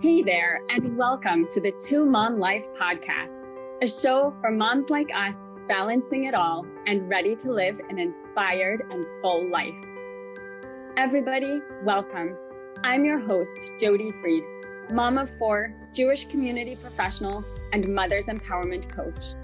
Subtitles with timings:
[0.00, 3.46] Hey there, and welcome to the Two Mom Life podcast,
[3.80, 8.82] a show for moms like us balancing it all and ready to live an inspired
[8.90, 9.72] and full life.
[10.96, 12.36] Everybody, welcome.
[12.82, 14.42] I'm your host, Jody Freed,
[14.90, 19.40] mom of four, Jewish community professional, and mother's empowerment coach.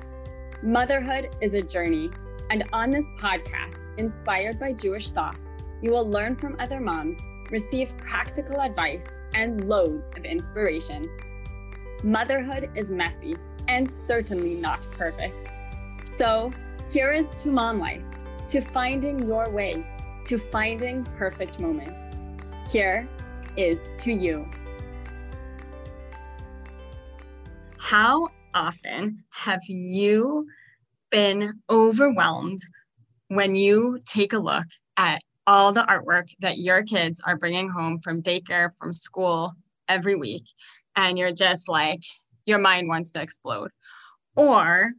[0.64, 2.10] Motherhood is a journey,
[2.50, 5.38] and on this podcast, inspired by Jewish thought,
[5.80, 7.20] you will learn from other moms,
[7.50, 11.08] receive practical advice, and loads of inspiration.
[12.02, 13.36] Motherhood is messy
[13.68, 15.50] and certainly not perfect.
[16.04, 16.52] So,
[16.92, 18.02] here is to mom life,
[18.48, 19.84] to finding your way,
[20.24, 22.16] to finding perfect moments.
[22.70, 23.08] Here
[23.56, 24.48] is to you.
[27.78, 30.46] How often have you
[31.10, 32.58] been overwhelmed
[33.28, 38.00] when you take a look at all the artwork that your kids are bringing home
[38.00, 39.52] from daycare, from school
[39.88, 40.44] every week,
[40.96, 42.00] and you're just like,
[42.46, 43.70] your mind wants to explode?
[44.36, 44.90] Or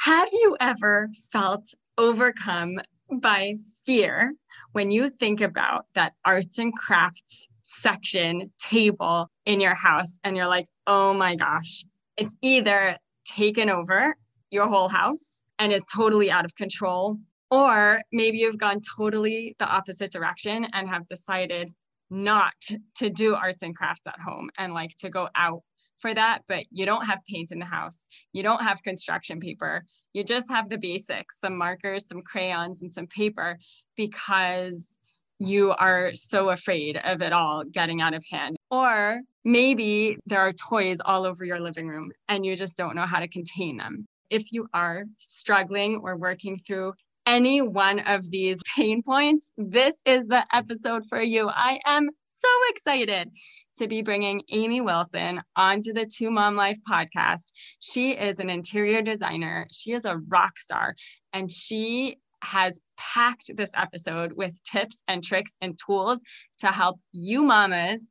[0.00, 1.66] have you ever felt
[1.98, 2.80] overcome
[3.20, 3.54] by
[3.84, 4.34] fear
[4.72, 10.48] when you think about that arts and crafts section table in your house and you're
[10.48, 11.84] like, oh my gosh,
[12.16, 14.16] it's either taken over
[14.50, 17.18] your whole house and is totally out of control,
[17.52, 21.70] or maybe you've gone totally the opposite direction and have decided
[22.08, 22.54] not
[22.94, 25.62] to do arts and crafts at home and like to go out
[25.98, 28.06] for that, but you don't have paint in the house.
[28.32, 29.84] You don't have construction paper.
[30.14, 33.58] You just have the basics, some markers, some crayons, and some paper
[33.96, 34.96] because
[35.38, 38.56] you are so afraid of it all getting out of hand.
[38.70, 43.06] Or maybe there are toys all over your living room and you just don't know
[43.06, 44.06] how to contain them.
[44.30, 46.94] If you are struggling or working through
[47.26, 51.48] any one of these pain points, this is the episode for you.
[51.48, 53.30] I am so excited
[53.76, 57.52] to be bringing Amy Wilson onto the Two Mom Life podcast.
[57.80, 60.94] She is an interior designer, she is a rock star,
[61.32, 66.20] and she has packed this episode with tips and tricks and tools
[66.58, 68.08] to help you mamas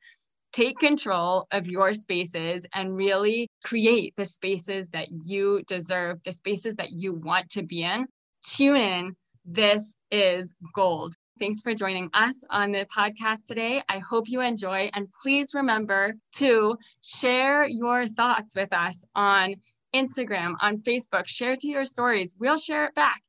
[0.54, 6.76] take control of your spaces and really create the spaces that you deserve, the spaces
[6.76, 8.06] that you want to be in
[8.44, 9.16] tune in.
[9.46, 11.16] This is gold.
[11.40, 13.82] Thanks for joining us on the podcast today.
[13.90, 14.92] I hope you enjoy.
[14.94, 19.56] And please remember to share your thoughts with us on
[19.96, 21.28] Instagram, on Facebook.
[21.28, 22.36] Share to your stories.
[22.40, 23.22] We'll share it back.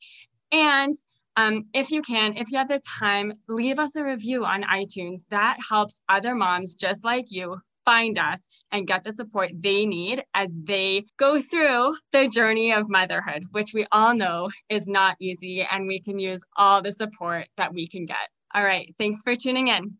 [0.50, 0.94] And
[1.36, 5.22] um, if you can, if you have the time, leave us a review on iTunes.
[5.30, 10.24] That helps other moms just like you find us and get the support they need
[10.34, 15.62] as they go through the journey of motherhood, which we all know is not easy,
[15.62, 18.28] and we can use all the support that we can get.
[18.54, 19.96] All right, thanks for tuning in.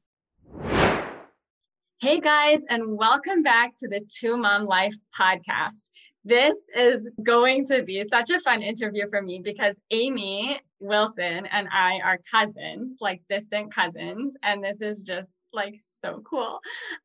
[2.00, 5.90] Hey guys, and welcome back to the Two Mom Life podcast.
[6.24, 11.68] This is going to be such a fun interview for me because Amy Wilson and
[11.72, 14.36] I are cousins, like distant cousins.
[14.42, 16.60] And this is just like so cool.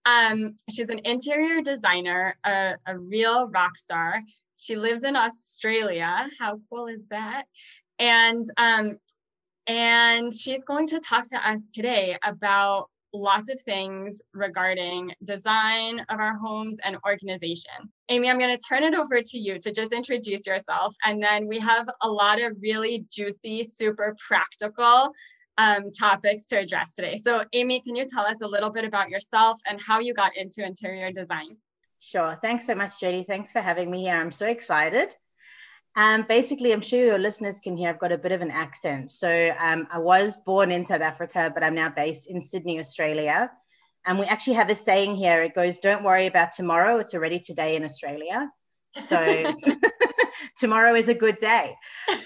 [0.06, 4.22] Um, she's an interior designer, a, a real rock star.
[4.58, 6.30] She lives in Australia.
[6.40, 7.44] How cool is that?
[8.00, 8.98] And um,
[9.68, 16.20] and she's going to talk to us today about lots of things regarding design of
[16.20, 17.72] our homes and organization.
[18.10, 20.96] Amy, I'm going to turn it over to you to just introduce yourself.
[21.06, 25.12] And then we have a lot of really juicy, super practical
[25.58, 27.18] um, topics to address today.
[27.18, 30.36] So, Amy, can you tell us a little bit about yourself and how you got
[30.38, 31.58] into interior design?
[32.00, 32.38] Sure.
[32.42, 33.26] Thanks so much, Jody.
[33.28, 34.16] Thanks for having me here.
[34.16, 35.16] I'm so excited.
[35.96, 39.10] Um, basically, I'm sure your listeners can hear I've got a bit of an accent.
[39.10, 43.52] So, um, I was born in South Africa, but I'm now based in Sydney, Australia.
[44.06, 47.40] And we actually have a saying here it goes, Don't worry about tomorrow, it's already
[47.40, 48.48] today in Australia.
[49.00, 49.56] So,
[50.58, 51.74] tomorrow is a good day.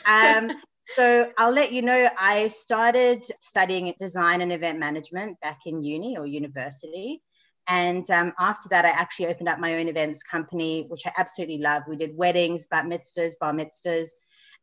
[0.05, 0.51] Um,
[0.95, 6.17] so I'll let you know, I started studying design and event management back in uni
[6.17, 7.21] or university.
[7.67, 11.59] And um, after that, I actually opened up my own events company, which I absolutely
[11.59, 11.83] love.
[11.87, 14.09] We did weddings, bat mitzvahs, bar mitzvahs.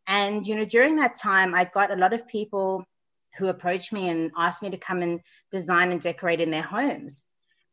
[0.06, 2.84] And, you know, during that time, I got a lot of people
[3.36, 5.20] who approached me and asked me to come and
[5.50, 7.24] design and decorate in their homes.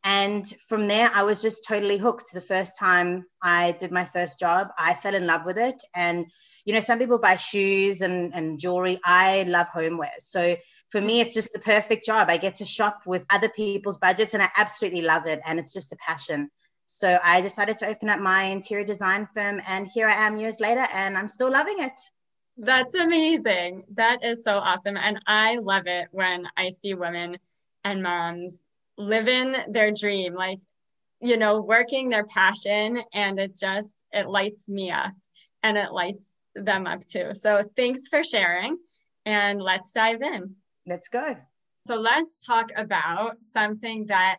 [0.04, 2.32] And from there, I was just totally hooked.
[2.32, 5.82] The first time I did my first job, I fell in love with it.
[5.96, 6.28] And
[6.66, 9.00] you know, some people buy shoes and, and jewelry.
[9.06, 10.16] I love homeware.
[10.20, 10.56] So
[10.90, 12.30] for me, it's just the perfect job.
[12.30, 15.42] I get to shop with other people's budgets and I absolutely love it.
[15.46, 16.50] And it's just a passion.
[16.88, 19.62] So I decided to open up my interior design firm.
[19.68, 22.00] And here I am years later, and I'm still loving it.
[22.58, 23.86] That's amazing.
[23.94, 24.98] That is so awesome.
[24.98, 27.38] And I love it when I see women
[27.84, 28.62] and moms
[28.98, 30.36] living their dream.
[30.36, 30.60] Like
[31.22, 35.12] you know, working their passion and it just, it lights me up
[35.64, 37.34] and it lights them up too.
[37.34, 38.78] So thanks for sharing
[39.26, 40.56] and let's dive in.
[40.86, 41.36] Let's go.
[41.86, 44.38] So let's talk about something that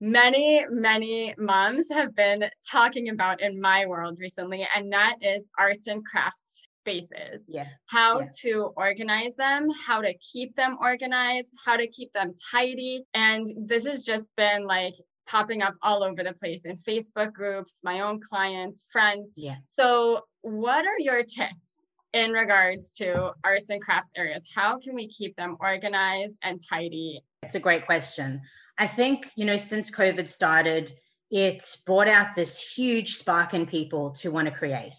[0.00, 5.86] many, many moms have been talking about in my world recently, and that is arts
[5.86, 7.50] and crafts spaces.
[7.52, 7.66] Yeah.
[7.86, 8.26] How yeah.
[8.42, 13.04] to organize them, how to keep them organized, how to keep them tidy.
[13.14, 14.94] And this has just been like
[15.26, 19.32] popping up all over the place in Facebook groups, my own clients, friends.
[19.36, 19.56] Yeah.
[19.64, 24.48] So, what are your tips in regards to arts and crafts areas?
[24.54, 27.22] How can we keep them organized and tidy?
[27.42, 28.42] It's a great question.
[28.78, 30.92] I think, you know, since COVID started,
[31.30, 34.96] it's brought out this huge spark in people to want to create.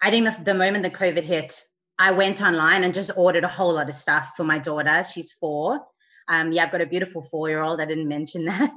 [0.00, 1.62] I think the, the moment that COVID hit,
[1.98, 5.04] I went online and just ordered a whole lot of stuff for my daughter.
[5.04, 5.80] She's four.
[6.28, 7.80] Um, yeah, I've got a beautiful four year old.
[7.80, 8.72] I didn't mention that.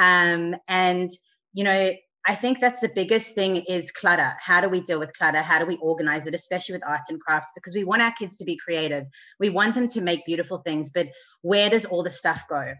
[0.00, 1.10] Um, and,
[1.52, 1.92] you know,
[2.26, 4.32] I think that's the biggest thing is clutter.
[4.38, 5.38] How do we deal with clutter?
[5.38, 7.52] How do we organize it, especially with arts and crafts?
[7.54, 9.04] Because we want our kids to be creative.
[9.38, 11.08] We want them to make beautiful things, but
[11.42, 12.74] where does all the stuff go?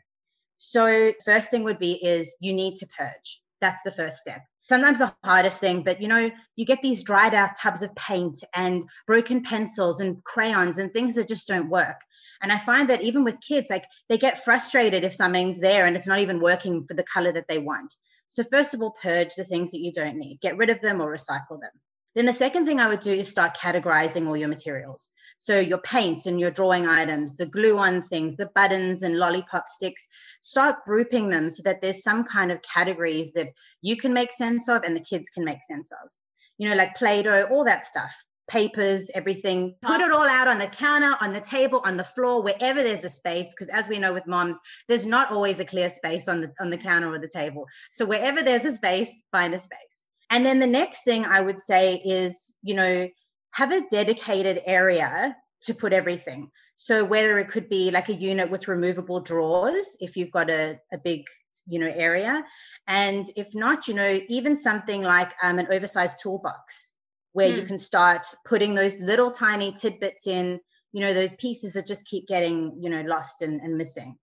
[0.56, 3.42] So, first thing would be is you need to purge.
[3.60, 4.40] That's the first step
[4.70, 8.38] sometimes the hardest thing but you know you get these dried out tubs of paint
[8.54, 12.00] and broken pencils and crayons and things that just don't work.
[12.40, 15.96] And i find that even with kids like they get frustrated if something's there and
[15.96, 17.92] it's not even working for the color that they want.
[18.28, 20.40] So first of all purge the things that you don't need.
[20.40, 21.74] Get rid of them or recycle them.
[22.14, 25.10] Then the second thing I would do is start categorizing all your materials.
[25.42, 29.68] So your paints and your drawing items, the glue on things, the buttons and lollipop
[29.68, 30.06] sticks,
[30.40, 33.48] start grouping them so that there's some kind of categories that
[33.80, 36.10] you can make sense of and the kids can make sense of.
[36.58, 38.14] You know, like Play-Doh, all that stuff,
[38.48, 39.76] papers, everything.
[39.80, 43.04] Put it all out on the counter, on the table, on the floor, wherever there's
[43.04, 43.54] a space.
[43.54, 46.68] Because as we know with moms, there's not always a clear space on the on
[46.68, 47.66] the counter or the table.
[47.88, 50.04] So wherever there's a space, find a space.
[50.28, 53.08] And then the next thing I would say is, you know,
[53.52, 56.50] have a dedicated area to put everything.
[56.76, 60.78] So whether it could be like a unit with removable drawers, if you've got a,
[60.92, 61.24] a big,
[61.66, 62.44] you know, area.
[62.88, 66.90] And if not, you know, even something like um, an oversized toolbox
[67.32, 67.66] where you hmm.
[67.66, 70.58] can start putting those little tiny tidbits in,
[70.92, 74.16] you know, those pieces that just keep getting, you know, lost and, and missing.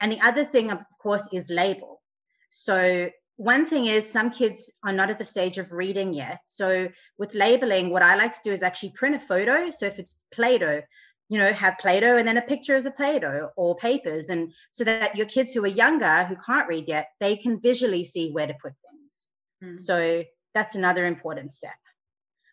[0.00, 2.00] And the other thing, of course, is label.
[2.48, 6.40] So one thing is some kids are not at the stage of reading yet.
[6.46, 6.88] So
[7.18, 9.70] with labeling, what I like to do is actually print a photo.
[9.70, 10.82] So if it's Play-Doh,
[11.28, 14.28] you know, have Play-Doh and then a picture of the Play-Doh or papers.
[14.28, 18.02] And so that your kids who are younger, who can't read yet, they can visually
[18.02, 19.28] see where to put things.
[19.62, 19.78] Mm.
[19.78, 21.78] So that's another important step.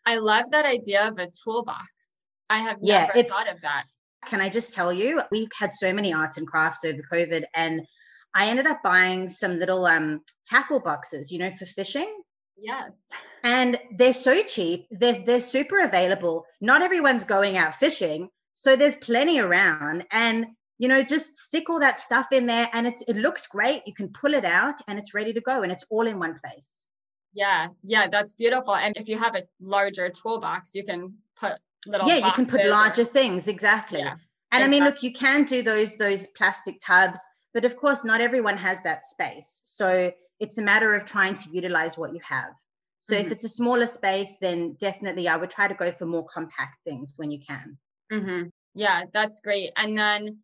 [0.05, 1.87] I love that idea of a toolbox.
[2.47, 3.85] I have yeah, never thought of that.
[4.27, 7.87] Can I just tell you, we had so many arts and crafts over COVID and
[8.35, 12.13] I ended up buying some little um, tackle boxes, you know, for fishing.
[12.57, 12.93] Yes.
[13.43, 14.87] And they're so cheap.
[14.91, 16.45] They're, they're super available.
[16.59, 18.29] Not everyone's going out fishing.
[18.53, 20.05] So there's plenty around.
[20.11, 20.47] And,
[20.77, 23.83] you know, just stick all that stuff in there and it, it looks great.
[23.85, 26.37] You can pull it out and it's ready to go and it's all in one
[26.43, 26.87] place.
[27.33, 27.67] Yeah.
[27.83, 28.09] Yeah.
[28.09, 28.75] That's beautiful.
[28.75, 31.53] And if you have a larger toolbox, you can put
[31.87, 32.07] little.
[32.07, 32.25] Yeah.
[32.25, 33.47] You can put larger or, things.
[33.47, 33.99] Exactly.
[33.99, 34.11] Yeah,
[34.51, 34.65] and exactly.
[34.65, 37.19] I mean, look, you can do those, those plastic tubs
[37.56, 39.62] but of course, not everyone has that space.
[39.63, 40.12] So
[40.42, 42.52] it's a matter of trying to utilize what you have.
[43.00, 43.25] So mm-hmm.
[43.25, 46.83] if it's a smaller space, then definitely I would try to go for more compact
[46.83, 47.78] things when you can.
[48.12, 48.50] Mm-hmm.
[48.74, 49.71] Yeah, that's great.
[49.78, 50.40] And then,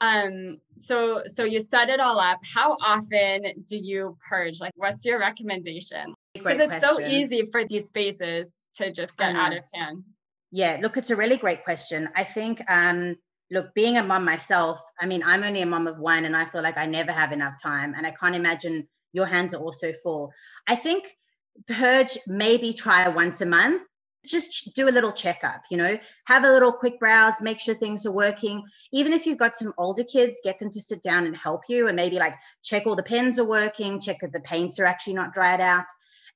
[0.00, 2.38] um, so so you set it all up.
[2.54, 4.60] How often do you purge?
[4.60, 6.14] Like, what's your recommendation?
[6.32, 6.96] Because it's question.
[6.96, 10.04] so easy for these spaces to just get out of hand.
[10.52, 12.08] Yeah, look, it's a really great question.
[12.14, 13.16] I think um,
[13.52, 16.46] look, being a mom myself, I mean, I'm only a mom of one and I
[16.46, 17.94] feel like I never have enough time.
[17.94, 20.32] And I can't imagine your hands are also full.
[20.66, 21.04] I think
[21.68, 23.82] purge maybe try once a month.
[24.24, 28.06] Just do a little checkup, you know, have a little quick browse, make sure things
[28.06, 28.62] are working.
[28.92, 31.88] Even if you've got some older kids, get them to sit down and help you
[31.88, 35.14] and maybe like check all the pens are working, check that the paints are actually
[35.14, 35.86] not dried out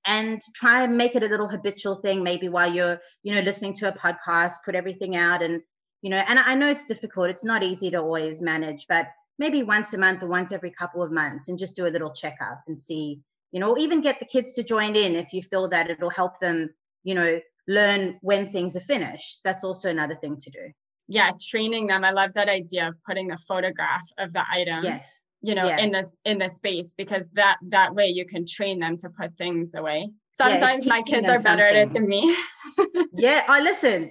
[0.04, 3.74] and try and make it a little habitual thing maybe while you're you know listening
[3.74, 5.62] to a podcast put everything out and
[6.02, 7.30] you know and i know it's difficult.
[7.30, 9.06] It's not easy to always manage but
[9.38, 12.12] maybe once a month or once every couple of months and just do a little
[12.12, 13.20] checkup and see
[13.52, 16.38] you know even get the kids to join in if you feel that it'll help
[16.40, 16.70] them
[17.04, 19.40] you know learn when things are finished.
[19.42, 20.72] That's also another thing to do.
[21.08, 22.04] Yeah training them.
[22.04, 25.78] I love that idea of putting the photograph of the item yes you know yeah.
[25.78, 29.36] in this in the space because that that way you can train them to put
[29.36, 31.60] things away sometimes yeah, my kids are better something.
[31.62, 32.36] at it than me
[33.14, 34.10] yeah i listen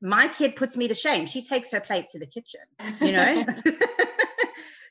[0.00, 2.60] my kid puts me to shame she takes her plate to the kitchen
[3.00, 3.44] you know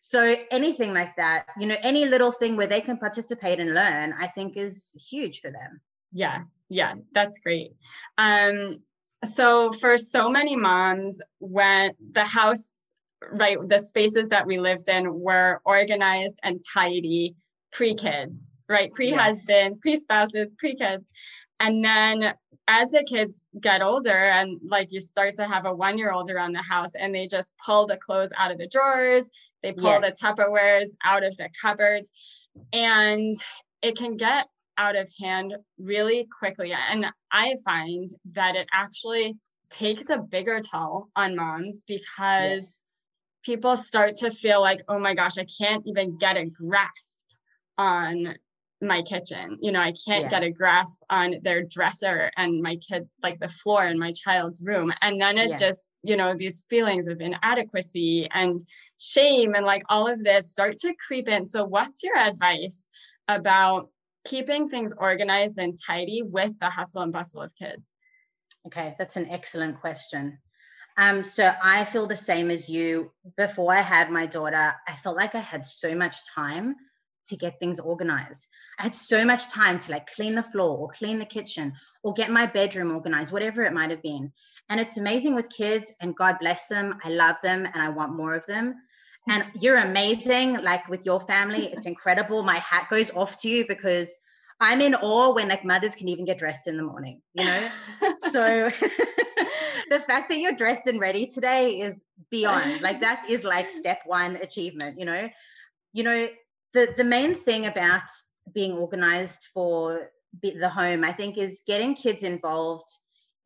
[0.05, 4.13] so anything like that, you know, any little thing where they can participate and learn,
[4.13, 5.81] I think is huge for them.
[6.13, 7.71] Yeah, yeah, that's great.
[8.19, 8.83] Um,
[9.27, 12.75] so for so many moms, when the house,
[13.32, 17.36] right, the spaces that we lived in were organized and tidy
[17.72, 18.94] pre-kids, right?
[18.94, 19.79] Pre-husband, yes.
[19.82, 21.10] pre-spouses, pre-kids.
[21.60, 22.34] And then
[22.67, 26.29] as the kids get older and like you start to have a one year old
[26.29, 29.29] around the house and they just pull the clothes out of the drawers,
[29.62, 32.12] they pull the Tupperwares out of the cupboards,
[32.72, 33.36] and
[33.82, 36.74] it can get out of hand really quickly.
[36.74, 39.36] And I find that it actually
[39.70, 42.82] takes a bigger toll on moms because yes.
[43.45, 47.25] People start to feel like, oh my gosh, I can't even get a grasp
[47.77, 48.35] on
[48.81, 49.57] my kitchen.
[49.61, 50.29] You know, I can't yeah.
[50.29, 54.61] get a grasp on their dresser and my kid, like the floor in my child's
[54.61, 54.91] room.
[55.01, 55.59] And then it yeah.
[55.59, 58.59] just, you know, these feelings of inadequacy and
[58.97, 61.45] shame and like all of this start to creep in.
[61.45, 62.89] So, what's your advice
[63.27, 63.89] about
[64.25, 67.91] keeping things organized and tidy with the hustle and bustle of kids?
[68.67, 70.39] Okay, that's an excellent question.
[70.97, 73.11] Um, so I feel the same as you.
[73.37, 76.75] Before I had my daughter, I felt like I had so much time
[77.27, 78.47] to get things organized.
[78.79, 81.73] I had so much time to like clean the floor or clean the kitchen
[82.03, 84.31] or get my bedroom organized, whatever it might have been.
[84.69, 86.97] And it's amazing with kids, and God bless them.
[87.03, 88.75] I love them and I want more of them.
[89.27, 90.53] And you're amazing.
[90.61, 92.43] Like with your family, it's incredible.
[92.43, 94.15] My hat goes off to you because
[94.59, 97.69] I'm in awe when like mothers can even get dressed in the morning, you know?
[98.19, 98.69] so
[99.89, 104.00] the fact that you're dressed and ready today is beyond like that is like step
[104.06, 105.30] one achievement, you know?
[105.94, 106.27] You know,
[106.74, 108.04] the the main thing about
[108.54, 110.12] being organized for
[110.42, 112.89] the home, I think, is getting kids involved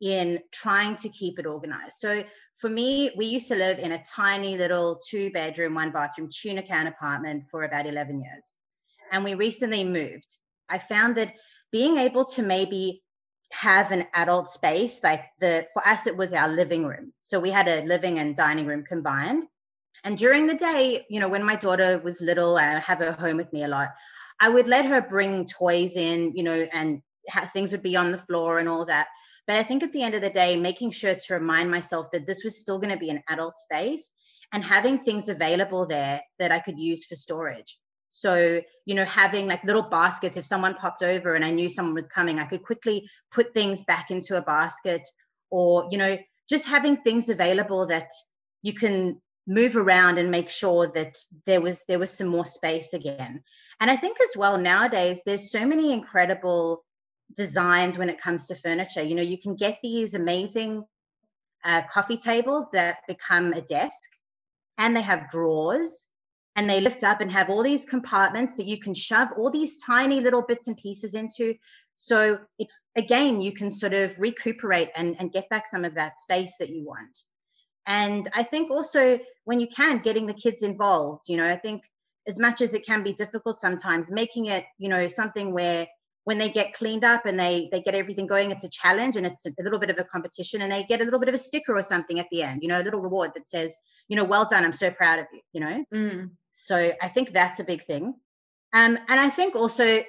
[0.00, 1.98] in trying to keep it organized.
[1.98, 2.24] So
[2.56, 6.62] for me, we used to live in a tiny little two bedroom, one bathroom tuna
[6.62, 8.54] can apartment for about 11 years.
[9.12, 10.36] And we recently moved.
[10.68, 11.34] I found that
[11.70, 13.02] being able to maybe
[13.52, 17.12] have an adult space, like the, for us, it was our living room.
[17.20, 19.44] So we had a living and dining room combined.
[20.04, 23.12] And during the day, you know, when my daughter was little and I have her
[23.12, 23.90] home with me a lot,
[24.40, 27.02] I would let her bring toys in, you know, and
[27.52, 29.08] things would be on the floor and all that.
[29.46, 32.26] But I think at the end of the day, making sure to remind myself that
[32.26, 34.14] this was still going to be an adult space
[34.52, 37.78] and having things available there that I could use for storage.
[38.10, 41.94] So, you know, having like little baskets, if someone popped over and I knew someone
[41.94, 45.06] was coming, I could quickly put things back into a basket
[45.50, 48.10] or, you know, just having things available that
[48.62, 52.92] you can move around and make sure that there was there was some more space
[52.92, 53.42] again.
[53.80, 56.84] And i think as well nowadays there's so many incredible
[57.34, 59.02] designs when it comes to furniture.
[59.02, 60.84] You know you can get these amazing
[61.64, 64.10] uh, coffee tables that become a desk
[64.78, 66.06] and they have drawers
[66.60, 69.78] and they lift up and have all these compartments that you can shove all these
[69.78, 71.54] tiny little bits and pieces into.
[71.96, 72.38] So
[72.94, 76.68] again you can sort of recuperate and, and get back some of that space that
[76.68, 77.16] you want.
[77.86, 81.82] And i think also when you can getting the kids involved you know i think
[82.28, 85.88] as much as it can be difficult sometimes making it you know something where
[86.24, 89.26] when they get cleaned up and they they get everything going it's a challenge and
[89.26, 91.38] it's a little bit of a competition and they get a little bit of a
[91.48, 93.76] sticker or something at the end you know a little reward that says
[94.08, 95.84] you know well done i'm so proud of you you know?
[95.92, 96.30] Mm.
[96.50, 98.14] So i think that's a big thing
[98.72, 100.02] um and i think also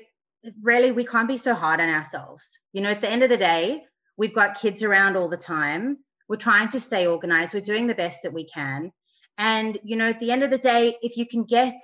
[0.61, 3.37] really we can't be so hard on ourselves you know at the end of the
[3.37, 3.83] day
[4.17, 5.97] we've got kids around all the time
[6.31, 7.53] we're trying to stay organized.
[7.53, 8.93] We're doing the best that we can.
[9.37, 11.75] And, you know, at the end of the day, if you can get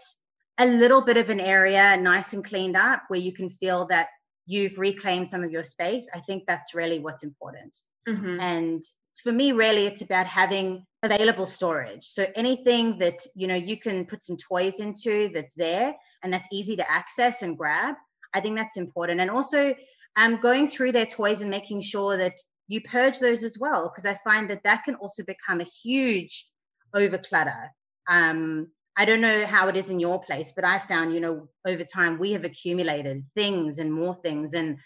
[0.58, 4.08] a little bit of an area nice and cleaned up where you can feel that
[4.46, 7.76] you've reclaimed some of your space, I think that's really what's important.
[8.08, 8.40] Mm-hmm.
[8.40, 8.84] And
[9.22, 12.04] for me, really, it's about having available storage.
[12.04, 16.48] So anything that, you know, you can put some toys into that's there and that's
[16.52, 17.96] easy to access and grab,
[18.34, 19.22] I think that's important.
[19.22, 19.76] And also
[20.18, 22.34] um, going through their toys and making sure that
[22.68, 26.48] you purge those as well because i find that that can also become a huge
[26.96, 27.70] overclutter
[28.10, 31.48] um, i don't know how it is in your place but i found you know
[31.66, 34.78] over time we have accumulated things and more things and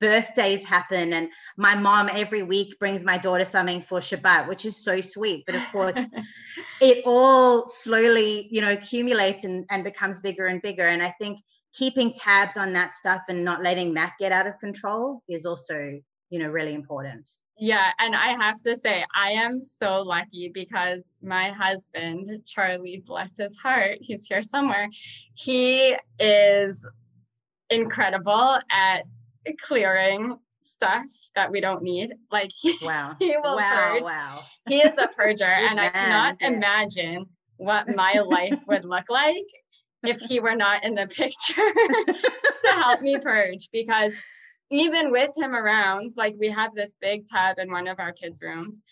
[0.00, 4.76] birthdays happen and my mom every week brings my daughter something for shabbat which is
[4.76, 5.44] so sweet.
[5.46, 6.08] But of course
[6.80, 10.86] it all slowly you know accumulates and, and becomes bigger and bigger.
[10.86, 11.38] And i think
[11.72, 16.00] keeping tabs on that stuff and not letting that get out of control is also
[16.30, 17.28] you know really important.
[17.58, 23.36] Yeah and i have to say i am so lucky because my husband charlie bless
[23.36, 24.88] his heart he's here somewhere.
[25.34, 26.86] He is
[27.68, 29.04] incredible at
[29.60, 32.14] clearing stuff that we don't need.
[32.30, 33.14] Like he, wow.
[33.18, 34.02] he will wow purge.
[34.02, 34.42] wow.
[34.68, 36.48] He is a purger and i cannot yeah.
[36.48, 39.44] imagine what my life would look like
[40.02, 44.14] if he were not in the picture to help me purge because
[44.70, 48.40] even with him around like we have this big tub in one of our kids
[48.40, 48.82] rooms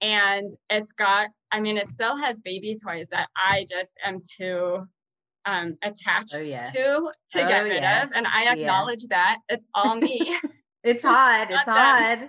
[0.00, 4.84] and it's got i mean it still has baby toys that i just am too
[5.46, 6.64] um, attached oh, yeah.
[6.64, 8.04] to to oh, get rid yeah.
[8.04, 9.16] of and i acknowledge yeah.
[9.16, 10.36] that it's all me
[10.84, 12.28] it's hard it's hard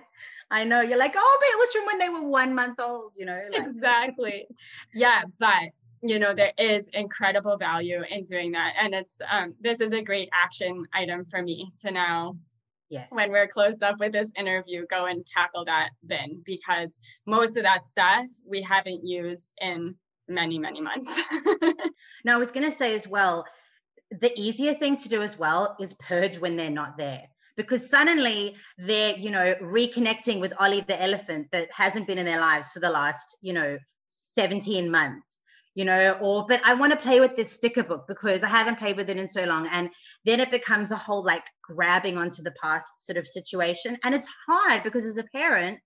[0.50, 3.12] I know you're like, oh, but it was from when they were one month old,
[3.14, 3.38] you know.
[3.52, 3.60] Like.
[3.60, 4.46] Exactly.
[4.94, 5.72] Yeah, but
[6.02, 10.02] you know there is incredible value in doing that and it's um, this is a
[10.02, 12.36] great action item for me to now
[12.88, 13.08] yes.
[13.10, 17.62] when we're closed up with this interview go and tackle that bin because most of
[17.62, 19.94] that stuff we haven't used in
[20.28, 21.08] many many months
[22.24, 23.44] now i was going to say as well
[24.10, 27.22] the easier thing to do as well is purge when they're not there
[27.56, 32.40] because suddenly they're you know reconnecting with ollie the elephant that hasn't been in their
[32.40, 35.38] lives for the last you know 17 months
[35.78, 38.80] you know, or but I want to play with this sticker book because I haven't
[38.80, 39.68] played with it in so long.
[39.70, 39.90] And
[40.24, 43.96] then it becomes a whole like grabbing onto the past sort of situation.
[44.02, 45.78] And it's hard because as a parent,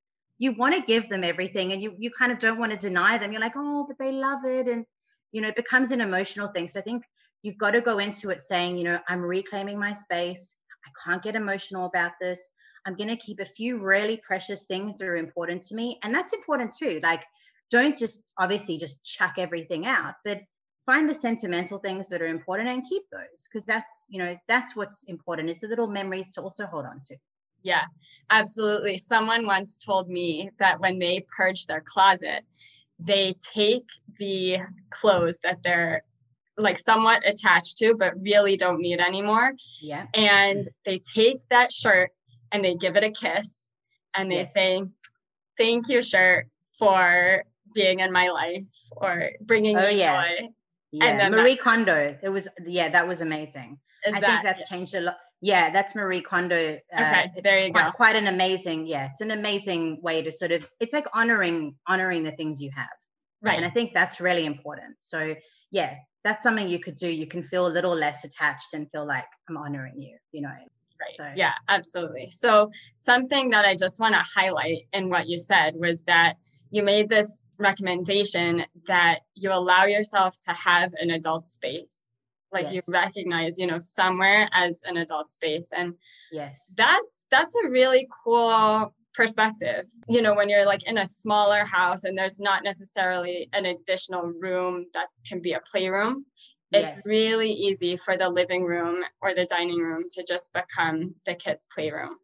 [0.42, 3.16] you want to give them everything and you you kind of don't want to deny
[3.16, 3.30] them.
[3.30, 4.66] You're like, oh, but they love it.
[4.66, 4.84] And
[5.30, 6.66] you know, it becomes an emotional thing.
[6.66, 7.04] So I think
[7.42, 10.56] you've got to go into it saying, you know, I'm reclaiming my space.
[10.84, 12.49] I can't get emotional about this.
[12.84, 16.00] I'm going to keep a few really precious things that are important to me.
[16.02, 16.99] And that's important too.
[17.04, 17.22] Like
[17.70, 20.38] don't just obviously just chuck everything out, but
[20.87, 24.75] find the sentimental things that are important and keep those because that's you know that's
[24.75, 27.16] what's important is the little memories to also hold on to
[27.62, 27.85] yeah
[28.31, 32.45] absolutely someone once told me that when they purge their closet
[32.99, 33.87] they take
[34.19, 34.59] the
[34.90, 36.02] clothes that they're
[36.59, 42.11] like somewhat attached to but really don't need anymore yeah and they take that shirt
[42.52, 43.69] and they give it a kiss
[44.14, 44.52] and they yes.
[44.52, 44.83] say
[45.59, 46.47] thank you shirt
[46.78, 48.64] for being in my life
[48.97, 50.23] or bringing oh, me yeah.
[50.23, 50.49] joy.
[50.92, 52.19] Yeah, Marie Kondo.
[52.23, 53.78] It was yeah, that was amazing.
[54.07, 54.76] I that, think that's yeah.
[54.76, 55.16] changed a lot.
[55.44, 56.78] Yeah, that's Marie Kondo.
[56.96, 57.90] Uh, okay, there you quite, go.
[57.90, 60.64] Quite an amazing, yeah, it's an amazing way to sort of.
[60.78, 62.88] It's like honoring honoring the things you have.
[63.43, 63.56] Right.
[63.56, 64.95] And I think that's really important.
[65.00, 65.34] So
[65.73, 67.12] yeah, that's something you could do.
[67.12, 70.17] You can feel a little less attached and feel like I'm honoring you.
[70.30, 70.49] You know.
[70.49, 71.12] Right.
[71.14, 71.32] So.
[71.34, 72.30] Yeah, absolutely.
[72.30, 76.36] So something that I just want to highlight in what you said was that
[76.71, 82.11] you made this recommendation that you allow yourself to have an adult space
[82.52, 82.75] like yes.
[82.75, 85.95] you recognize you know somewhere as an adult space and
[86.30, 91.65] yes that's that's a really cool perspective you know when you're like in a smaller
[91.65, 96.25] house and there's not necessarily an additional room that can be a playroom
[96.73, 97.06] it's yes.
[97.06, 101.67] really easy for the living room or the dining room to just become the kids
[101.75, 102.17] playroom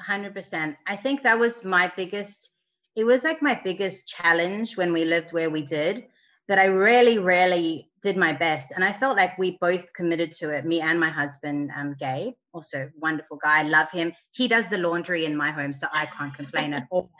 [0.00, 2.50] 100% i think that was my biggest
[2.96, 6.04] it was like my biggest challenge when we lived where we did
[6.46, 10.50] but i really really did my best and i felt like we both committed to
[10.50, 14.12] it me and my husband um gabe also wonderful guy love him.
[14.32, 17.10] He does the laundry in my home so i can't complain at all.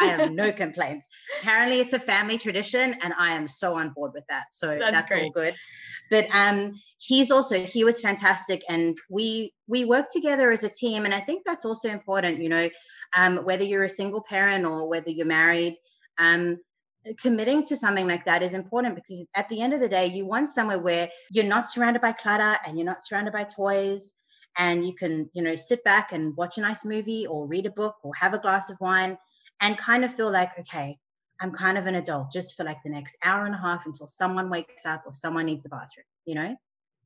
[0.00, 1.08] I have no complaints.
[1.40, 5.12] Apparently it's a family tradition and i am so on board with that so that's,
[5.12, 5.54] that's all good.
[6.10, 11.04] But um he's also he was fantastic and we we work together as a team
[11.04, 12.68] and i think that's also important you know
[13.16, 15.76] um, whether you're a single parent or whether you're married
[16.18, 16.58] um,
[17.20, 20.26] committing to something like that is important because at the end of the day you
[20.26, 24.16] want somewhere where you're not surrounded by clutter and you're not surrounded by toys
[24.56, 27.70] and you can you know sit back and watch a nice movie or read a
[27.70, 29.16] book or have a glass of wine
[29.60, 30.98] and kind of feel like okay
[31.40, 34.06] i'm kind of an adult just for like the next hour and a half until
[34.06, 36.54] someone wakes up or someone needs a bathroom you know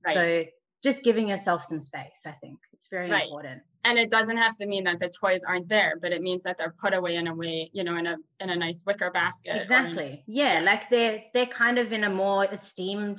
[0.04, 0.14] Right.
[0.14, 0.44] So
[0.82, 3.24] just giving yourself some space, I think it's very right.
[3.24, 3.62] important.
[3.84, 6.56] And it doesn't have to mean that the toys aren't there, but it means that
[6.56, 9.56] they're put away in a way, you know, in a in a nice wicker basket.
[9.56, 10.22] Exactly.
[10.26, 13.18] yeah, like they're they're kind of in a more esteemed,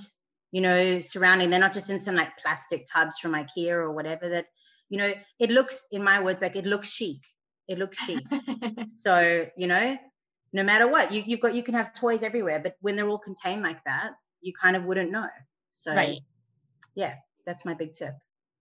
[0.51, 1.49] you know, surrounding.
[1.49, 4.29] They're not just in some like plastic tubs from IKEA or whatever.
[4.29, 4.45] That
[4.89, 7.21] you know, it looks, in my words, like it looks chic.
[7.67, 8.23] It looks chic.
[8.87, 9.97] so you know,
[10.53, 13.19] no matter what, you you've got you can have toys everywhere, but when they're all
[13.19, 15.27] contained like that, you kind of wouldn't know.
[15.71, 16.21] So right
[16.95, 18.13] yeah, that's my big tip.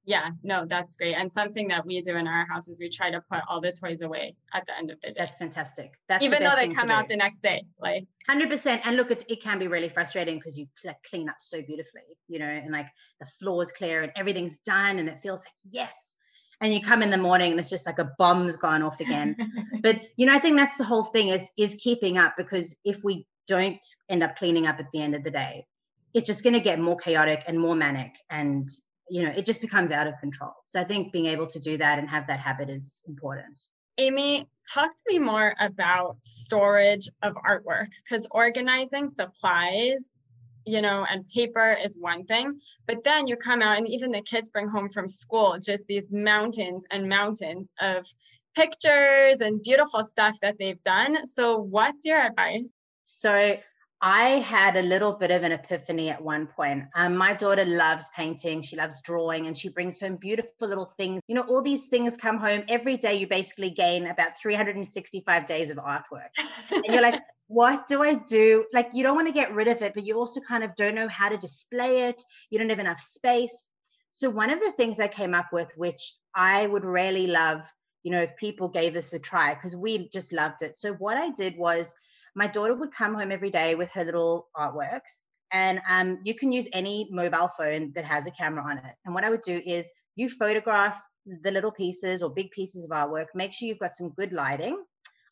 [0.04, 1.14] Yeah, no, that's great.
[1.14, 3.72] And something that we do in our house is we try to put all the
[3.72, 5.14] toys away at the end of the day.
[5.16, 5.92] That's fantastic.
[6.08, 8.82] That's even the though they come out the next day, like hundred percent.
[8.84, 10.66] And look, it, it can be really frustrating because you
[11.08, 12.88] clean up so beautifully, you know, and like
[13.20, 16.16] the floor is clear and everything's done, and it feels like yes.
[16.60, 19.36] And you come in the morning and it's just like a bomb's gone off again.
[19.82, 23.04] but you know, I think that's the whole thing is is keeping up because if
[23.04, 25.66] we don't end up cleaning up at the end of the day,
[26.12, 28.68] it's just going to get more chaotic and more manic and
[29.08, 31.76] you know it just becomes out of control so i think being able to do
[31.76, 33.58] that and have that habit is important
[33.98, 40.20] amy talk to me more about storage of artwork because organizing supplies
[40.64, 42.60] you know, and paper is one thing.
[42.86, 46.06] But then you come out, and even the kids bring home from school just these
[46.10, 48.06] mountains and mountains of
[48.54, 51.26] pictures and beautiful stuff that they've done.
[51.26, 52.72] So, what's your advice?
[53.04, 53.56] So,
[54.04, 56.86] I had a little bit of an epiphany at one point.
[56.96, 61.20] Um, my daughter loves painting, she loves drawing, and she brings home beautiful little things.
[61.28, 63.14] You know, all these things come home every day.
[63.14, 66.30] You basically gain about 365 days of artwork.
[66.72, 68.66] and you're like, what do I do?
[68.72, 70.96] Like, you don't want to get rid of it, but you also kind of don't
[70.96, 72.20] know how to display it.
[72.50, 73.68] You don't have enough space.
[74.10, 77.70] So, one of the things I came up with, which I would really love,
[78.02, 80.76] you know, if people gave this a try, because we just loved it.
[80.76, 81.94] So, what I did was,
[82.34, 85.20] my daughter would come home every day with her little artworks
[85.52, 88.94] and um, you can use any mobile phone that has a camera on it.
[89.04, 91.00] And what i would do is you photograph
[91.42, 94.82] the little pieces or big pieces of artwork make sure you've got some good lighting.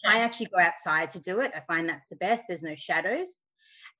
[0.06, 1.52] I actually go outside to do it.
[1.54, 2.46] I find that's the best.
[2.48, 3.36] There's no shadows.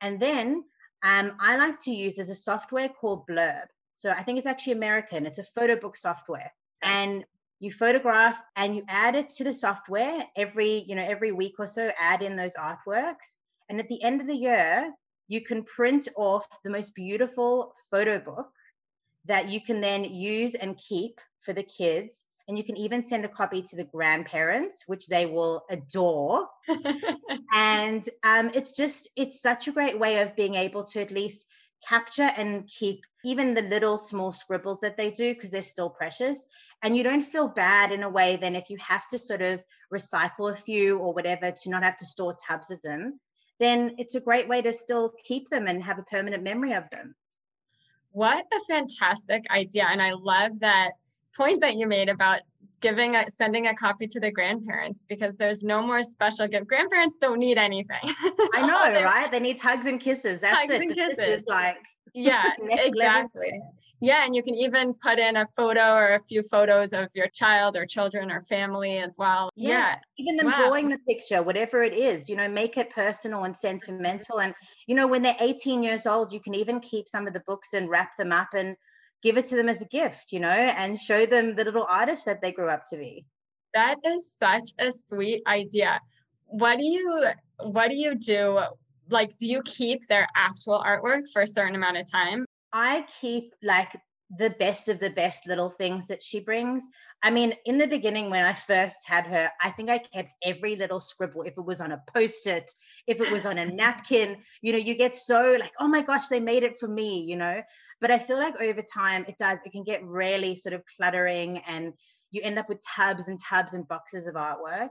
[0.01, 0.65] And then
[1.03, 3.67] um, i like to use there's a software called blurb.
[3.95, 5.27] So i think it's actually american.
[5.27, 6.53] It's a photo book software.
[6.83, 7.25] And
[7.61, 11.66] you photograph and you add it to the software every you know every week or
[11.66, 13.37] so add in those artworks.
[13.68, 14.92] And at the end of the year
[15.29, 18.51] you can print off the most beautiful photo book
[19.27, 22.25] that you can then use and keep for the kids.
[22.49, 26.49] And you can even send a copy to the grandparents which they will adore.
[27.53, 31.46] And um, it's just it's such a great way of being able to at least
[31.87, 36.47] capture and keep even the little small scribbles that they do because they're still precious.
[36.83, 39.62] And you don't feel bad in a way then if you have to sort of
[39.93, 43.19] recycle a few or whatever to not have to store tubs of them
[43.61, 46.88] then it's a great way to still keep them and have a permanent memory of
[46.90, 47.14] them.
[48.11, 49.87] What a fantastic idea.
[49.88, 50.93] And i love that
[51.37, 52.40] point that you made about
[52.81, 56.66] giving a, sending a copy to the grandparents because there's no more special gift.
[56.66, 58.01] Grandparents don't need anything.
[58.55, 59.31] I know, right?
[59.31, 60.40] They need hugs and kisses.
[60.40, 60.83] That's hugs it.
[60.83, 61.16] And kisses.
[61.16, 61.79] This is like
[62.14, 63.51] yeah, exactly.
[63.53, 63.75] Level.
[64.03, 67.29] Yeah, and you can even put in a photo or a few photos of your
[67.29, 69.51] child or children or family as well.
[69.57, 69.96] Yeah, yeah.
[70.16, 70.53] even them wow.
[70.57, 74.40] drawing the picture, whatever it is, you know, make it personal and sentimental.
[74.40, 74.55] And
[74.87, 77.75] you know, when they're 18 years old, you can even keep some of the books
[77.75, 78.75] and wrap them up and
[79.23, 82.27] give it to them as a gift, you know, and show them the little artist
[82.27, 83.25] that they grew up to be.
[83.75, 86.01] That is such a sweet idea.
[86.47, 87.27] What do you
[87.59, 88.61] what do you do?
[89.09, 92.45] Like do you keep their actual artwork for a certain amount of time?
[92.73, 93.97] I keep like
[94.37, 96.87] the best of the best little things that she brings.
[97.23, 100.77] I mean, in the beginning, when I first had her, I think I kept every
[100.77, 101.43] little scribble.
[101.43, 102.71] If it was on a post it,
[103.09, 106.29] if it was on a napkin, you know, you get so like, oh my gosh,
[106.29, 107.61] they made it for me, you know.
[108.01, 111.59] But I feel like over time it does, it can get really sort of cluttering
[111.67, 111.93] and
[112.31, 114.91] you end up with tubs and tubs and boxes of artwork.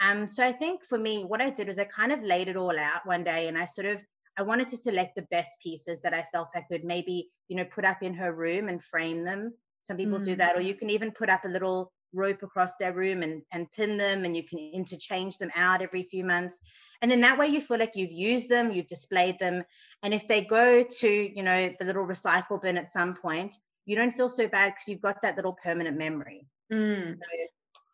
[0.00, 2.56] Um, so I think for me, what I did was I kind of laid it
[2.56, 4.02] all out one day and I sort of
[4.36, 7.64] I wanted to select the best pieces that I felt I could maybe, you know,
[7.64, 9.52] put up in her room and frame them.
[9.80, 10.24] Some people mm.
[10.24, 10.64] do that, or mm.
[10.64, 14.24] you can even put up a little rope across their room and, and pin them
[14.24, 16.60] and you can interchange them out every few months.
[17.00, 19.64] And then that way you feel like you've used them, you've displayed them,
[20.02, 23.54] and if they go to, you know, the little recycle bin at some point,
[23.86, 26.46] you don't feel so bad because you've got that little permanent memory.
[26.72, 27.06] Mm.
[27.06, 27.16] So,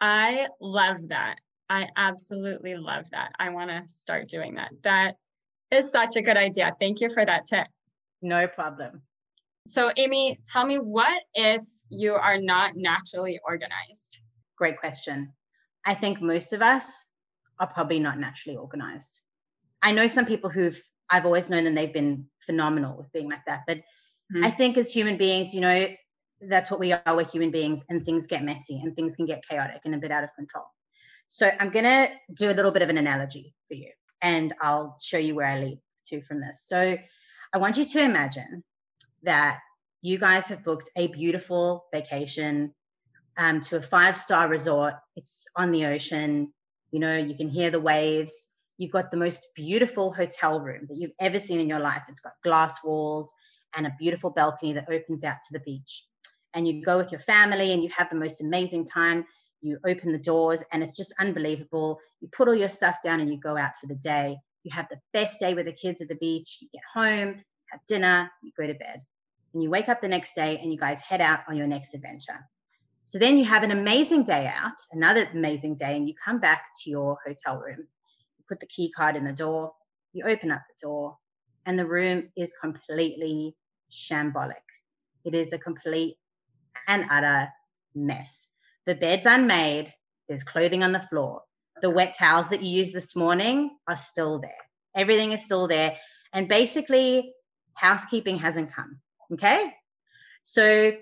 [0.01, 1.37] I love that.
[1.68, 3.33] I absolutely love that.
[3.38, 4.71] I want to start doing that.
[4.83, 5.16] That
[5.71, 6.73] is such a good idea.
[6.79, 7.66] Thank you for that tip.
[8.23, 9.03] No problem.
[9.66, 14.21] So, Amy, tell me what if you are not naturally organized?
[14.57, 15.35] Great question.
[15.85, 17.07] I think most of us
[17.59, 19.21] are probably not naturally organized.
[19.83, 23.44] I know some people who've I've always known them they've been phenomenal with being like
[23.47, 23.62] that.
[23.66, 24.44] But mm-hmm.
[24.44, 25.87] I think as human beings, you know,
[26.40, 27.03] that's what we are.
[27.07, 30.11] We're human beings and things get messy and things can get chaotic and a bit
[30.11, 30.66] out of control.
[31.27, 33.90] So I'm going to do a little bit of an analogy for you
[34.23, 36.64] and I'll show you where I lead to from this.
[36.66, 36.97] So
[37.53, 38.64] I want you to imagine
[39.25, 39.59] that
[40.01, 42.75] you guys have booked a beautiful vacation
[43.37, 44.94] um, to a five star resort.
[45.16, 46.53] It's on the ocean.
[46.90, 48.47] You know, you can hear the waves.
[48.79, 52.03] You've got the most beautiful hotel room that you've ever seen in your life.
[52.09, 53.35] It's got glass walls
[53.75, 56.07] and a beautiful balcony that opens out to the beach.
[56.55, 59.27] And you go with your family and you have the most amazing time.
[59.61, 61.99] You open the doors and it's just unbelievable.
[62.21, 64.37] You put all your stuff down and you go out for the day.
[64.62, 66.59] You have the best day with the kids at the beach.
[66.62, 69.01] You get home, have dinner, you go to bed.
[69.55, 71.95] And you wake up the next day and you guys head out on your next
[71.95, 72.47] adventure.
[73.03, 76.67] So then you have an amazing day out, another amazing day, and you come back
[76.83, 77.88] to your hotel room
[78.48, 79.72] put the key card in the door,
[80.12, 81.18] you open up the door,
[81.66, 83.54] and the room is completely
[83.90, 84.54] shambolic.
[85.24, 86.16] It is a complete
[86.87, 87.48] and utter
[87.94, 88.50] mess.
[88.87, 89.92] The bed's unmade,
[90.28, 91.42] there's clothing on the floor.
[91.82, 94.50] The wet towels that you used this morning are still there.
[94.96, 95.96] Everything is still there.
[96.32, 97.32] And basically,
[97.74, 99.00] housekeeping hasn't come.
[99.34, 99.72] Okay.
[100.42, 100.92] So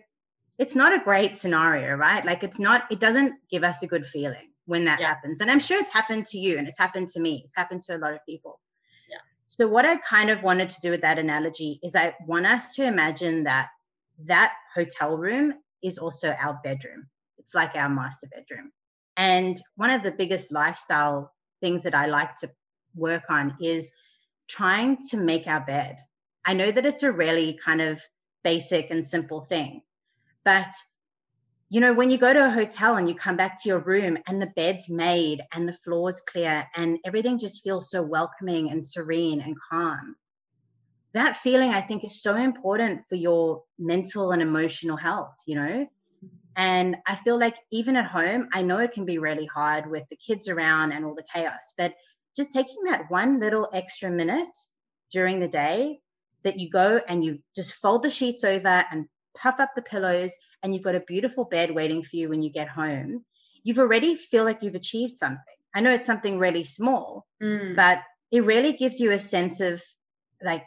[0.58, 2.24] it's not a great scenario, right?
[2.24, 5.08] Like it's not, it doesn't give us a good feeling when that yeah.
[5.08, 5.40] happens.
[5.40, 7.42] And I'm sure it's happened to you and it's happened to me.
[7.44, 8.60] It's happened to a lot of people.
[9.08, 9.18] Yeah.
[9.46, 12.74] So what I kind of wanted to do with that analogy is I want us
[12.74, 13.68] to imagine that
[14.24, 17.08] that hotel room is also our bedroom.
[17.38, 18.72] It's like our master bedroom.
[19.16, 22.50] And one of the biggest lifestyle things that I like to
[22.94, 23.92] work on is
[24.48, 25.96] trying to make our bed.
[26.44, 28.00] I know that it's a really kind of
[28.44, 29.82] basic and simple thing,
[30.44, 30.72] but
[31.68, 34.18] you know, when you go to a hotel and you come back to your room
[34.26, 38.86] and the bed's made and the floor's clear and everything just feels so welcoming and
[38.86, 40.14] serene and calm,
[41.12, 45.86] that feeling I think is so important for your mental and emotional health, you know?
[46.56, 50.04] And I feel like even at home, I know it can be really hard with
[50.08, 51.94] the kids around and all the chaos, but
[52.36, 54.56] just taking that one little extra minute
[55.10, 56.00] during the day
[56.44, 60.34] that you go and you just fold the sheets over and puff up the pillows
[60.62, 63.24] and you've got a beautiful bed waiting for you when you get home,
[63.62, 65.42] you've already feel like you've achieved something.
[65.74, 67.76] I know it's something really small, mm.
[67.76, 69.82] but it really gives you a sense of
[70.42, 70.66] like,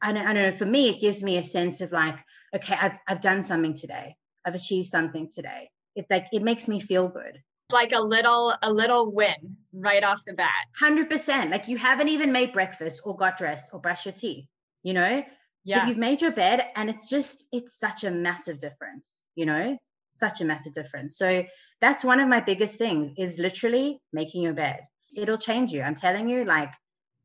[0.00, 2.18] I don't, I don't know, for me, it gives me a sense of like,
[2.54, 4.16] okay, I've, I've done something today.
[4.44, 5.70] I've achieved something today.
[5.94, 7.38] It like it makes me feel good.
[7.70, 10.50] Like a little a little win right off the bat.
[10.78, 11.50] Hundred percent.
[11.50, 14.46] Like you haven't even made breakfast or got dressed or brushed your teeth.
[14.82, 15.22] You know.
[15.64, 15.80] Yeah.
[15.80, 19.22] But you've made your bed, and it's just it's such a massive difference.
[19.34, 19.78] You know,
[20.10, 21.16] such a massive difference.
[21.16, 21.44] So
[21.80, 24.80] that's one of my biggest things is literally making your bed.
[25.16, 25.82] It'll change you.
[25.82, 26.70] I'm telling you, like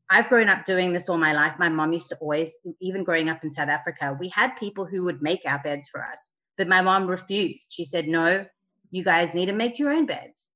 [0.09, 1.55] I've grown up doing this all my life.
[1.59, 5.03] My mom used to always, even growing up in South Africa, we had people who
[5.05, 6.31] would make our beds for us.
[6.57, 7.73] But my mom refused.
[7.73, 8.45] She said, no,
[8.89, 10.49] you guys need to make your own beds.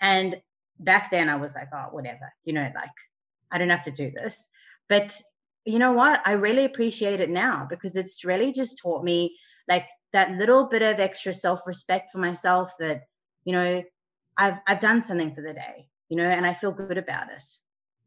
[0.00, 0.40] And
[0.78, 2.90] back then I was like, oh, whatever, you know, like
[3.50, 4.48] I don't have to do this.
[4.88, 5.18] But
[5.64, 6.20] you know what?
[6.24, 9.36] I really appreciate it now because it's really just taught me
[9.68, 13.02] like that little bit of extra self-respect for myself that,
[13.44, 13.82] you know,
[14.36, 17.44] I've I've done something for the day, you know, and I feel good about it.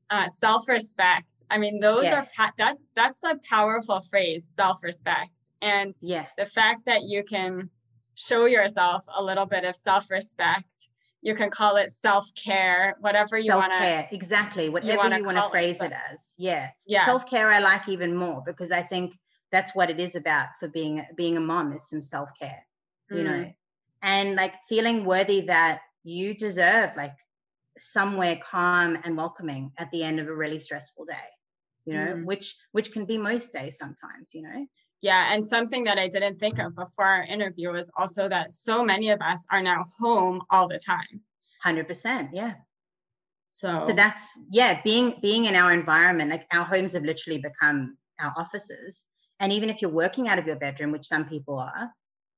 [0.09, 1.43] Uh, self-respect.
[1.49, 2.31] I mean, those yes.
[2.39, 5.37] are that that's a powerful phrase, self-respect.
[5.61, 7.69] And yeah, the fact that you can
[8.15, 10.89] show yourself a little bit of self-respect,
[11.23, 14.07] you can call it self-care, whatever you want to.
[14.11, 14.69] Exactly.
[14.69, 16.35] Whatever you want to phrase it, it as.
[16.37, 16.69] Yeah.
[16.85, 17.05] Yeah.
[17.05, 19.13] Self-care I like even more because I think
[19.51, 22.65] that's what it is about for being being a mom is some self-care.
[23.11, 23.17] Mm.
[23.17, 23.53] You know.
[24.01, 27.17] And like feeling worthy that you deserve like
[27.77, 31.29] somewhere calm and welcoming at the end of a really stressful day
[31.85, 32.25] you know mm.
[32.25, 34.65] which which can be most days sometimes you know
[35.03, 38.85] yeah, and something that I didn't think of before our interview was also that so
[38.85, 41.19] many of us are now home all the time.
[41.65, 42.53] 100%, yeah.
[43.49, 47.97] So So that's yeah, being being in our environment, like our homes have literally become
[48.19, 49.05] our offices.
[49.41, 51.91] And even if you're working out of your bedroom, which some people are,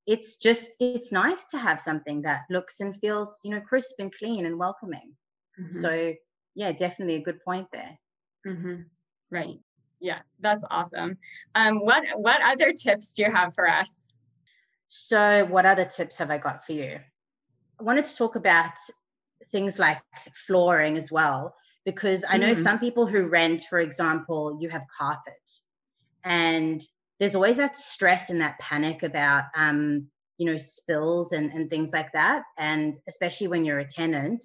[0.07, 4.11] it's just it's nice to have something that looks and feels, you know, crisp and
[4.11, 5.15] clean and welcoming.
[5.59, 5.79] Mm-hmm.
[5.81, 6.13] So
[6.55, 7.97] yeah, definitely a good point there.
[8.47, 8.81] Mm-hmm.
[9.29, 9.59] Right
[9.99, 11.17] yeah that's awesome.
[11.53, 14.13] Um what what other tips do you have for us?
[14.87, 16.99] So what other tips have i got for you?
[17.79, 18.73] I wanted to talk about
[19.49, 20.01] things like
[20.33, 21.55] flooring as well
[21.85, 22.57] because i know mm.
[22.57, 25.51] some people who rent for example you have carpet
[26.23, 26.81] and
[27.19, 31.93] there's always that stress and that panic about um you know spills and, and things
[31.93, 34.43] like that and especially when you're a tenant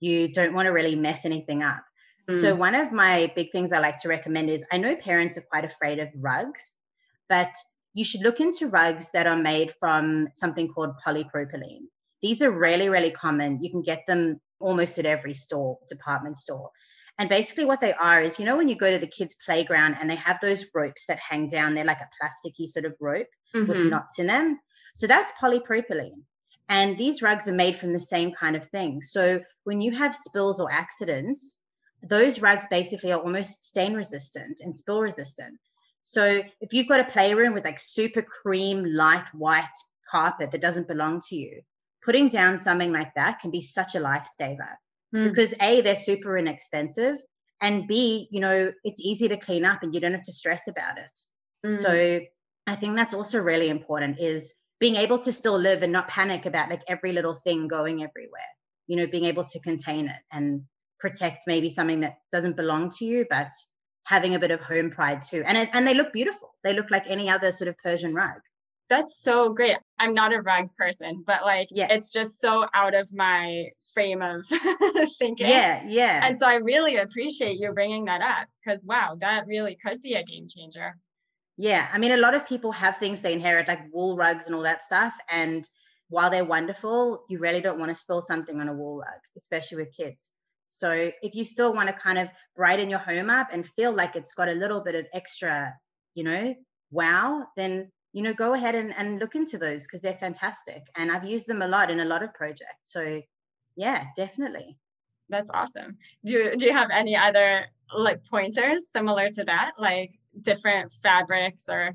[0.00, 1.84] you don't want to really mess anything up
[2.28, 2.58] so, mm.
[2.58, 5.64] one of my big things I like to recommend is I know parents are quite
[5.64, 6.74] afraid of rugs,
[7.28, 7.54] but
[7.94, 11.86] you should look into rugs that are made from something called polypropylene.
[12.22, 13.62] These are really, really common.
[13.62, 16.70] You can get them almost at every store, department store.
[17.18, 19.96] And basically, what they are is, you know, when you go to the kids' playground
[20.00, 23.28] and they have those ropes that hang down, they're like a plasticky sort of rope
[23.54, 23.68] mm-hmm.
[23.68, 24.58] with knots in them.
[24.94, 26.24] So that's polypropylene.
[26.68, 29.00] And these rugs are made from the same kind of thing.
[29.00, 31.60] So when you have spills or accidents,
[32.02, 35.58] those rugs basically are almost stain resistant and spill resistant.
[36.02, 39.64] So if you've got a playroom with like super cream, light white
[40.08, 41.62] carpet that doesn't belong to you,
[42.04, 44.74] putting down something like that can be such a lifesaver
[45.14, 45.28] mm.
[45.28, 47.16] because A, they're super inexpensive.
[47.60, 50.68] And B, you know, it's easy to clean up and you don't have to stress
[50.68, 51.18] about it.
[51.66, 51.72] Mm.
[51.72, 52.20] So
[52.66, 56.46] I think that's also really important is being able to still live and not panic
[56.46, 58.52] about like every little thing going everywhere,
[58.86, 60.62] you know, being able to contain it and
[60.98, 63.52] protect maybe something that doesn't belong to you, but
[64.04, 65.42] having a bit of home pride too.
[65.46, 66.54] And it, and they look beautiful.
[66.64, 68.40] They look like any other sort of Persian rug.
[68.88, 69.76] That's so great.
[69.98, 71.88] I'm not a rug person, but like yeah.
[71.90, 74.46] it's just so out of my frame of
[75.18, 75.48] thinking.
[75.48, 76.24] Yeah, yeah.
[76.24, 80.14] And so I really appreciate you bringing that up because wow, that really could be
[80.14, 80.96] a game changer.
[81.56, 81.88] Yeah.
[81.92, 84.62] I mean, a lot of people have things they inherit, like wool rugs and all
[84.62, 85.14] that stuff.
[85.30, 85.68] And
[86.08, 89.78] while they're wonderful, you really don't want to spill something on a wool rug, especially
[89.78, 90.30] with kids.
[90.66, 90.90] So
[91.22, 94.34] if you still want to kind of brighten your home up and feel like it's
[94.34, 95.74] got a little bit of extra,
[96.14, 96.54] you know,
[96.90, 100.82] wow, then you know, go ahead and, and look into those because they're fantastic.
[100.96, 102.84] And I've used them a lot in a lot of projects.
[102.84, 103.20] So
[103.76, 104.78] yeah, definitely.
[105.28, 105.98] That's awesome.
[106.24, 111.68] Do you, do you have any other like pointers similar to that, like different fabrics
[111.68, 111.94] or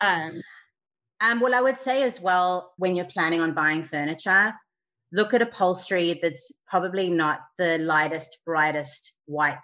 [0.00, 0.42] um
[1.20, 4.52] um, well, I would say as well, when you're planning on buying furniture,
[5.14, 9.56] look at upholstery that's probably not the lightest, brightest white.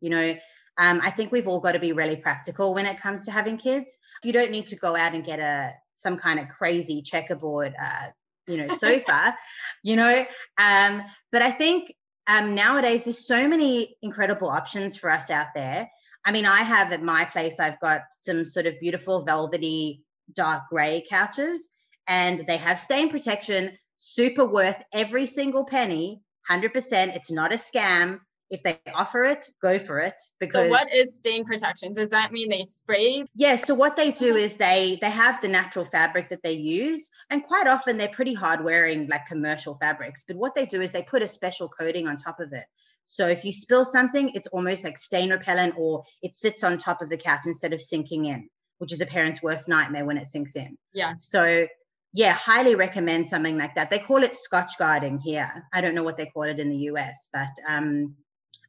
[0.00, 0.34] You know,
[0.78, 3.56] um, I think we've all got to be really practical when it comes to having
[3.56, 3.98] kids.
[4.22, 8.10] You don't need to go out and get a some kind of crazy checkerboard, uh,
[8.46, 9.36] you know, sofa,
[9.82, 10.24] you know.
[10.56, 11.92] Um, but I think
[12.28, 15.90] um, nowadays there's so many incredible options for us out there.
[16.24, 20.64] I mean, I have at my place, I've got some sort of beautiful velvety dark
[20.70, 21.70] gray couches,
[22.06, 23.76] and they have stain protection.
[23.96, 26.22] Super worth every single penny.
[26.50, 27.16] 100%.
[27.16, 30.14] It's not a scam if they offer it, go for it.
[30.38, 31.92] Because so what is stain protection?
[31.92, 33.24] Does that mean they spray?
[33.34, 33.56] Yeah.
[33.56, 37.42] So what they do is they they have the natural fabric that they use, and
[37.42, 40.24] quite often they're pretty hard wearing, like commercial fabrics.
[40.26, 42.64] But what they do is they put a special coating on top of it.
[43.04, 47.02] So if you spill something, it's almost like stain repellent, or it sits on top
[47.02, 50.26] of the couch instead of sinking in, which is a parent's worst nightmare when it
[50.26, 50.76] sinks in.
[50.92, 51.14] Yeah.
[51.18, 51.66] So
[52.12, 53.90] yeah, highly recommend something like that.
[53.90, 55.50] They call it Scotchgarding here.
[55.72, 58.14] I don't know what they call it in the US, but um,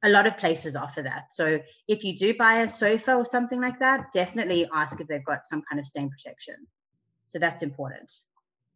[0.04, 1.32] a lot of places offer that.
[1.32, 5.26] So if you do buy a sofa or something like that, definitely ask if they've
[5.26, 6.56] got some kind of stain protection.
[7.26, 8.12] So that's important.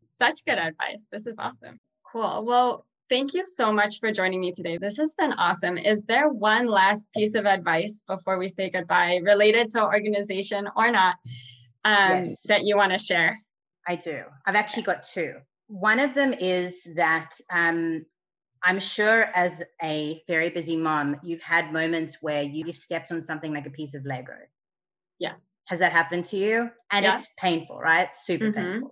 [0.03, 1.07] Such good advice.
[1.11, 1.79] This is awesome.
[2.11, 2.43] Cool.
[2.45, 4.77] Well, thank you so much for joining me today.
[4.77, 5.77] This has been awesome.
[5.77, 10.91] Is there one last piece of advice before we say goodbye related to organization or
[10.91, 11.15] not
[11.85, 12.43] um, yes.
[12.43, 13.37] that you want to share?
[13.87, 14.23] I do.
[14.45, 15.35] I've actually got two.
[15.67, 18.05] One of them is that um,
[18.63, 23.53] I'm sure as a very busy mom, you've had moments where you stepped on something
[23.53, 24.33] like a piece of Lego.
[25.19, 25.49] Yes.
[25.67, 26.69] Has that happened to you?
[26.91, 27.13] And yeah.
[27.13, 28.13] it's painful, right?
[28.15, 28.71] Super mm-hmm.
[28.71, 28.91] painful.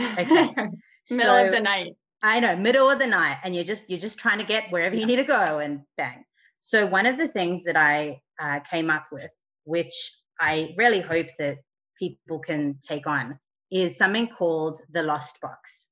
[0.00, 0.54] Okay.
[1.10, 1.92] middle so, of the night.
[2.22, 4.94] I know, middle of the night, and you're just you're just trying to get wherever
[4.94, 5.02] yeah.
[5.02, 6.24] you need to go, and bang.
[6.58, 9.28] So one of the things that I uh, came up with,
[9.64, 11.58] which I really hope that
[11.98, 13.38] people can take on,
[13.74, 15.88] is something called the lost box.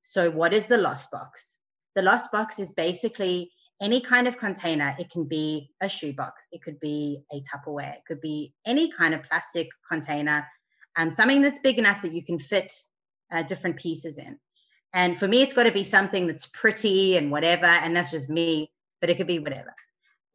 [0.00, 1.58] So what is the lost box?
[1.96, 3.50] The lost box is basically
[3.82, 4.94] any kind of container.
[4.98, 9.14] It can be a shoebox, it could be a Tupperware, it could be any kind
[9.14, 10.46] of plastic container,
[10.96, 12.72] um, something that's big enough that you can fit
[13.32, 14.38] uh, different pieces in.
[14.92, 17.66] And for me, it's got to be something that's pretty and whatever.
[17.66, 18.70] And that's just me,
[19.00, 19.74] but it could be whatever.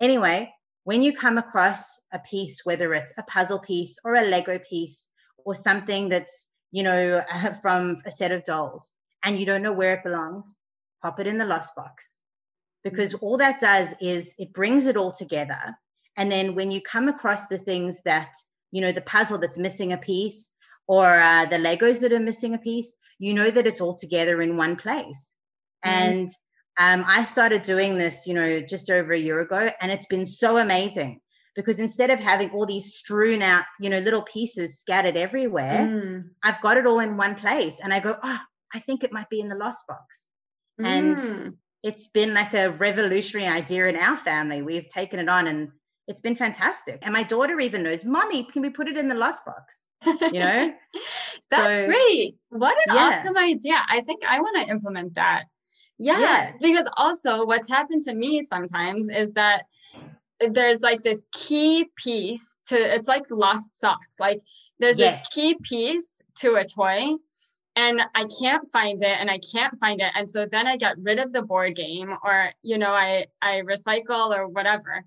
[0.01, 4.59] Anyway, when you come across a piece, whether it's a puzzle piece or a Lego
[4.59, 5.07] piece
[5.45, 7.21] or something that's, you know,
[7.61, 8.91] from a set of dolls,
[9.23, 10.55] and you don't know where it belongs,
[11.01, 12.21] pop it in the lost box
[12.83, 13.19] because mm.
[13.21, 15.77] all that does is it brings it all together
[16.17, 18.31] and then when you come across the things that
[18.71, 20.51] you know the puzzle that's missing a piece
[20.87, 24.41] or uh, the legos that are missing a piece you know that it's all together
[24.41, 25.35] in one place
[25.85, 25.91] mm.
[25.91, 26.29] and
[26.77, 30.25] um, i started doing this you know just over a year ago and it's been
[30.25, 31.19] so amazing
[31.61, 36.23] because instead of having all these strewn out you know little pieces scattered everywhere mm.
[36.43, 38.39] i've got it all in one place and i go oh
[38.73, 40.29] i think it might be in the lost box
[40.79, 41.53] and mm.
[41.83, 44.61] it's been like a revolutionary idea in our family.
[44.61, 45.69] We've taken it on and
[46.07, 46.99] it's been fantastic.
[47.03, 49.87] And my daughter even knows, Mommy, can we put it in the lost box?
[50.05, 50.73] You know?
[51.49, 52.37] That's so, great.
[52.49, 53.21] What an yeah.
[53.21, 53.75] awesome idea.
[53.89, 55.43] I think I want to implement that.
[55.97, 56.51] Yeah, yeah.
[56.61, 59.63] Because also what's happened to me sometimes is that
[60.39, 64.19] there's like this key piece to it's like lost socks.
[64.19, 64.41] Like
[64.79, 65.23] there's yes.
[65.23, 67.15] this key piece to a toy
[67.75, 70.11] and I can't find it and I can't find it.
[70.15, 73.61] And so then I get rid of the board game or, you know, I, I
[73.61, 75.05] recycle or whatever.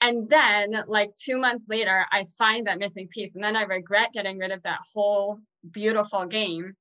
[0.00, 4.12] And then like two months later, I find that missing piece and then I regret
[4.12, 5.38] getting rid of that whole
[5.70, 6.74] beautiful game.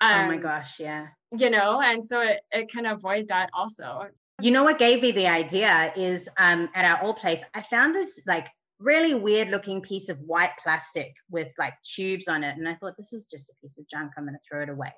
[0.00, 0.80] Um, oh my um, gosh.
[0.80, 1.06] Yeah.
[1.36, 4.08] You know, and so it, it can avoid that also.
[4.40, 7.94] You know what gave me the idea is um, at our old place, I found
[7.94, 12.56] this like really weird looking piece of white plastic with like tubes on it.
[12.56, 14.12] And I thought, this is just a piece of junk.
[14.16, 14.92] I'm going to throw it away.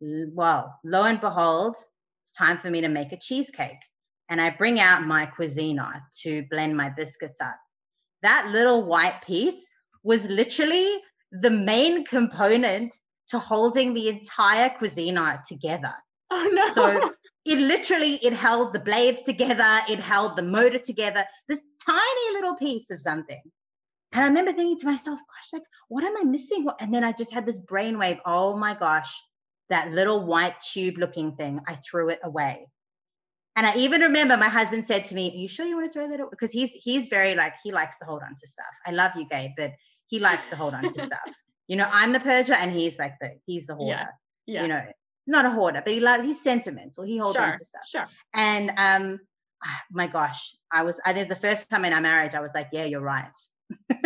[0.00, 1.76] Well, lo and behold,
[2.22, 3.80] it's time for me to make a cheesecake.
[4.28, 7.56] And I bring out my Cuisinart to blend my biscuits up.
[8.22, 9.70] That little white piece
[10.02, 10.98] was literally
[11.32, 12.94] the main component
[13.28, 15.94] to holding the entire Cuisinart together.
[16.30, 16.68] Oh no.
[16.70, 17.10] So
[17.48, 21.24] it literally it held the blades together, it held the motor together.
[21.48, 23.40] This tiny little piece of something.
[24.12, 26.66] And I remember thinking to myself, gosh, like, what am I missing?
[26.80, 28.20] And then I just had this brainwave.
[28.26, 29.12] Oh my gosh,
[29.70, 32.66] that little white tube looking thing, I threw it away.
[33.56, 35.92] And I even remember my husband said to me, Are you sure you want to
[35.92, 36.28] throw that away?
[36.30, 38.66] Because he's he's very like he likes to hold on to stuff.
[38.86, 39.72] I love you, Gabe, but
[40.06, 41.34] he likes to hold on to stuff.
[41.66, 44.08] You know, I'm the purger and he's like the he's the hoarder.
[44.46, 44.60] Yeah.
[44.60, 44.62] yeah.
[44.62, 44.82] You know,
[45.28, 47.04] not a hoarder, but he loves he's sentimental.
[47.04, 47.46] He holds sure.
[47.46, 47.82] on to stuff.
[47.86, 48.06] Sure.
[48.34, 49.20] And um
[49.64, 52.54] ah, my gosh, I was I there's the first time in our marriage, I was
[52.54, 53.36] like, Yeah, you're right.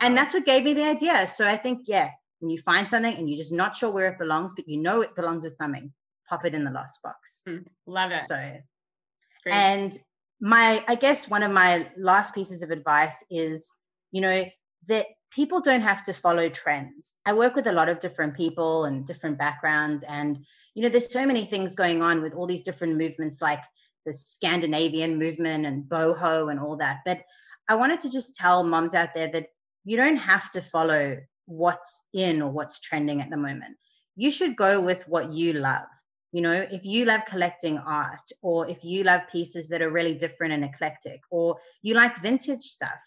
[0.00, 1.26] and that's what gave me the idea.
[1.26, 2.10] So I think, yeah,
[2.40, 5.00] when you find something and you're just not sure where it belongs, but you know
[5.00, 5.92] it belongs with something,
[6.28, 7.42] pop it in the lost box.
[7.48, 8.20] Mm, love it.
[8.20, 9.54] So, Great.
[9.54, 9.92] and
[10.40, 13.72] my, I guess one of my last pieces of advice is,
[14.10, 14.44] you know,
[14.88, 17.16] that people don't have to follow trends.
[17.24, 20.04] I work with a lot of different people and different backgrounds.
[20.06, 23.62] And, you know, there's so many things going on with all these different movements like
[24.04, 26.98] the Scandinavian movement and boho and all that.
[27.06, 27.22] But
[27.68, 29.48] I wanted to just tell moms out there that
[29.84, 33.76] you don't have to follow what's in or what's trending at the moment.
[34.16, 35.88] You should go with what you love.
[36.32, 40.14] You know, if you love collecting art, or if you love pieces that are really
[40.14, 43.00] different and eclectic, or you like vintage stuff,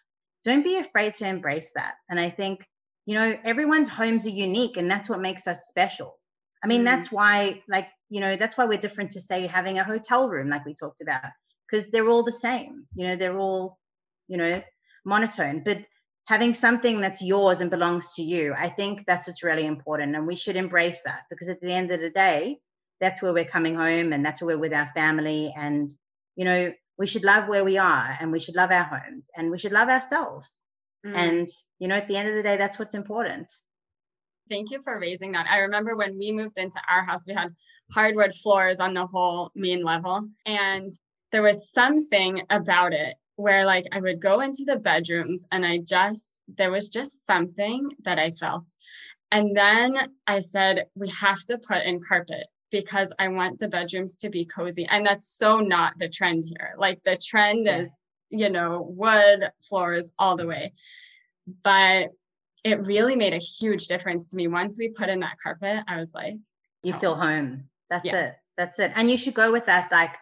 [0.46, 1.96] don't be afraid to embrace that.
[2.10, 2.66] And I think,
[3.06, 6.18] you know, everyone's homes are unique, and that's what makes us special.
[6.64, 6.86] I mean, mm.
[6.86, 10.50] that's why, like, you know, that's why we're different to say having a hotel room,
[10.50, 11.24] like we talked about,
[11.70, 12.86] because they're all the same.
[12.96, 13.80] You know, they're all,
[14.28, 14.64] you know,
[15.04, 15.64] monotone.
[15.66, 15.80] But
[16.26, 20.16] having something that's yours and belongs to you, I think that's what's really important.
[20.16, 22.60] And we should embrace that because at the end of the day,
[23.00, 25.54] that's where we're coming home and that's where we're with our family.
[25.56, 25.90] And,
[26.36, 29.52] you know, we should love where we are and we should love our homes and
[29.52, 30.60] we should love ourselves.
[31.06, 31.16] Mm.
[31.16, 31.48] And,
[31.80, 33.52] you know, at the end of the day, that's what's important.
[34.50, 35.48] Thank you for raising that.
[35.50, 37.54] I remember when we moved into our house, we had
[37.92, 40.28] hardwood floors on the whole main level.
[40.46, 40.92] And
[41.32, 45.80] there was something about it where like I would go into the bedrooms and I
[45.80, 48.72] just, there was just something that I felt.
[49.32, 54.16] And then I said, we have to put in carpet because I want the bedrooms
[54.18, 54.86] to be cozy.
[54.90, 56.74] And that's so not the trend here.
[56.78, 57.80] Like the trend yeah.
[57.80, 57.96] is,
[58.30, 60.74] you know, wood floors all the way.
[61.64, 62.10] But
[62.64, 64.48] it really made a huge difference to me.
[64.48, 66.36] Once we put in that carpet, I was like,
[66.84, 66.98] you oh.
[66.98, 67.66] feel home.
[67.90, 68.30] That's yeah.
[68.30, 68.36] it.
[68.58, 68.92] That's it.
[68.96, 69.92] And you should go with that.
[69.92, 70.16] Like,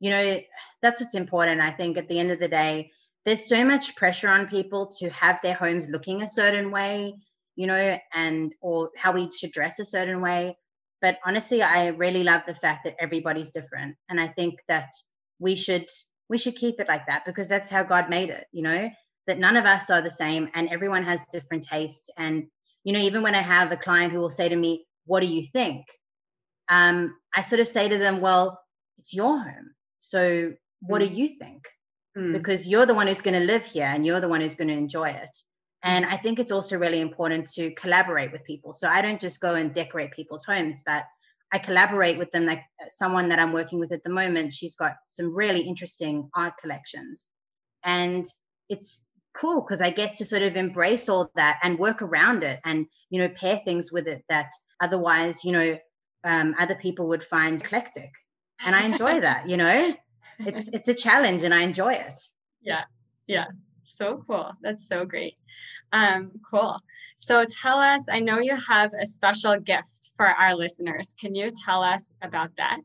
[0.00, 0.38] you know,
[0.80, 1.60] that's what's important.
[1.60, 2.90] I think at the end of the day,
[3.24, 7.14] there's so much pressure on people to have their homes looking a certain way,
[7.54, 10.56] you know, and or how we should dress a certain way.
[11.02, 13.96] But honestly, I really love the fact that everybody's different.
[14.08, 14.90] And I think that
[15.38, 15.86] we should
[16.30, 18.88] we should keep it like that because that's how God made it, you know,
[19.26, 22.08] that none of us are the same and everyone has different tastes.
[22.16, 22.46] And,
[22.84, 25.26] you know, even when I have a client who will say to me, What do
[25.26, 25.84] you think?
[26.70, 28.58] Um, I sort of say to them, Well,
[28.96, 31.08] it's your home so, what mm.
[31.08, 31.62] do you think?
[32.18, 32.32] Mm.
[32.32, 34.68] Because you're the one who's going to live here and you're the one who's going
[34.68, 35.30] to enjoy it.
[35.82, 38.72] And I think it's also really important to collaborate with people.
[38.72, 41.04] So, I don't just go and decorate people's homes, but
[41.52, 42.46] I collaborate with them.
[42.46, 46.30] Like uh, someone that I'm working with at the moment, she's got some really interesting
[46.34, 47.28] art collections.
[47.84, 48.24] And
[48.68, 52.60] it's cool because I get to sort of embrace all that and work around it
[52.64, 55.78] and, you know, pair things with it that otherwise, you know,
[56.24, 58.10] um, other people would find eclectic
[58.64, 59.48] and I enjoy that.
[59.48, 59.94] You know,
[60.40, 62.20] it's it's a challenge, and I enjoy it.
[62.60, 62.84] Yeah,
[63.26, 63.46] yeah,
[63.84, 64.52] so cool.
[64.62, 65.36] That's so great.
[65.92, 66.78] Um, cool.
[67.16, 68.06] So tell us.
[68.10, 71.14] I know you have a special gift for our listeners.
[71.20, 72.78] Can you tell us about that?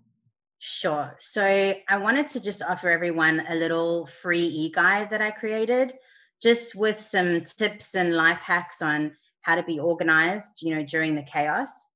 [0.59, 1.15] Sure.
[1.19, 5.93] So I wanted to just offer everyone a little free e-guide that I created,
[6.41, 11.15] just with some tips and life hacks on how to be organized, you know, during
[11.15, 11.87] the chaos.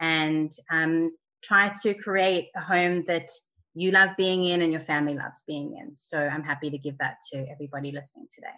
[0.00, 3.28] And um, try to create a home that
[3.80, 5.94] you love being in and your family loves being in.
[5.94, 8.48] So I'm happy to give that to everybody listening today.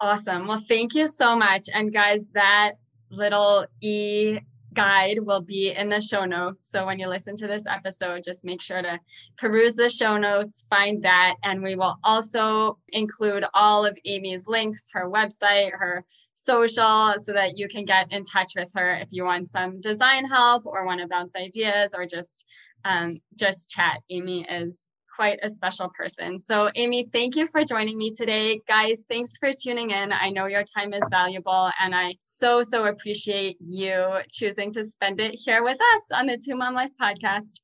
[0.00, 0.46] Awesome.
[0.46, 1.68] Well, thank you so much.
[1.72, 2.72] And guys, that
[3.10, 4.40] little e
[4.74, 6.70] guide will be in the show notes.
[6.70, 9.00] So when you listen to this episode, just make sure to
[9.36, 11.34] peruse the show notes, find that.
[11.42, 16.04] And we will also include all of Amy's links, her website, her
[16.34, 20.24] social so that you can get in touch with her if you want some design
[20.24, 22.44] help or want to bounce ideas or just
[22.84, 24.00] um, just chat.
[24.10, 24.86] Amy is
[25.18, 26.38] quite a special person.
[26.38, 28.60] So Amy, thank you for joining me today.
[28.68, 30.12] Guys, thanks for tuning in.
[30.12, 35.20] I know your time is valuable and I so, so appreciate you choosing to spend
[35.20, 37.60] it here with us on the Two Mom Life podcast.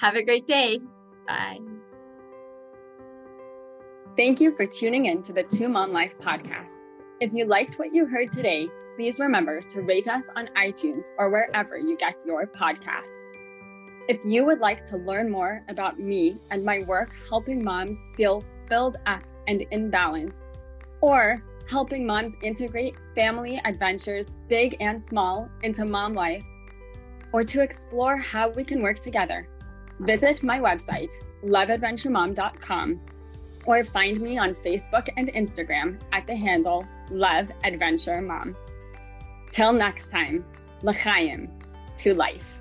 [0.00, 0.80] Have a great day.
[1.26, 1.60] Bye.
[4.18, 6.76] Thank you for tuning in to the Two Mom Life podcast.
[7.20, 11.30] If you liked what you heard today, please remember to rate us on iTunes or
[11.30, 13.16] wherever you get your podcasts.
[14.08, 18.42] If you would like to learn more about me and my work helping moms feel
[18.66, 20.40] filled up and in balance,
[21.02, 26.42] or helping moms integrate family adventures, big and small, into mom life,
[27.34, 29.46] or to explore how we can work together,
[30.00, 31.12] visit my website,
[31.44, 33.00] loveadventuremom.com,
[33.66, 38.56] or find me on Facebook and Instagram at the handle Love Adventure Mom.
[39.50, 40.46] Till next time,
[40.82, 41.50] l'chaim,
[41.96, 42.57] to life.